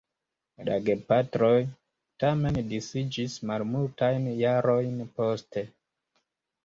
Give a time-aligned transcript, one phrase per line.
[0.69, 1.51] La gepatroj
[2.25, 5.65] tamen disiĝis malmultajn jarojn poste.